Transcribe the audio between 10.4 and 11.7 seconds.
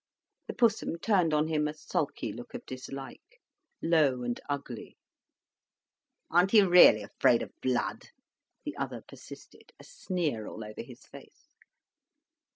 all over his face.